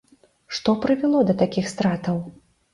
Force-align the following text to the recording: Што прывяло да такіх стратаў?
Што 0.59 0.75
прывяло 0.87 1.21
да 1.29 1.37
такіх 1.45 1.71
стратаў? 1.77 2.17